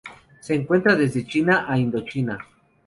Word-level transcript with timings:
Se 0.39 0.55
encuentra 0.55 0.95
desde 0.95 1.27
China 1.27 1.67
a 1.69 1.77
Indochina. 1.77 2.39